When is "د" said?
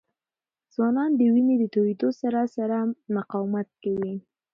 1.15-1.21, 1.59-1.63